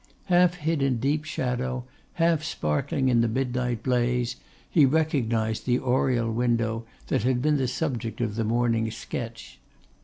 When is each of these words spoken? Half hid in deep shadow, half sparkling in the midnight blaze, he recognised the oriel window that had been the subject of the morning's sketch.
Half 0.33 0.55
hid 0.55 0.81
in 0.81 0.97
deep 0.97 1.25
shadow, 1.25 1.83
half 2.13 2.43
sparkling 2.43 3.07
in 3.07 3.21
the 3.21 3.27
midnight 3.27 3.83
blaze, 3.83 4.35
he 4.67 4.83
recognised 4.83 5.67
the 5.67 5.77
oriel 5.77 6.33
window 6.33 6.87
that 7.09 7.21
had 7.21 7.39
been 7.39 7.57
the 7.57 7.67
subject 7.67 8.19
of 8.19 8.33
the 8.33 8.43
morning's 8.43 8.97
sketch. 8.97 9.59